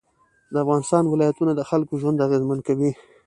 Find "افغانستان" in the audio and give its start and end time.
0.63-1.03